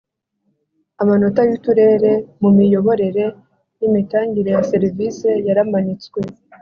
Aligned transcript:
Amanota 1.01 1.41
y 1.47 1.51
uturere 1.57 2.11
mu 2.41 2.49
miyoborere 2.57 3.25
n 3.77 3.81
imitangire 3.87 4.49
ya 4.55 4.61
serivisi 4.71 5.27
yaramanitswe 5.47 6.19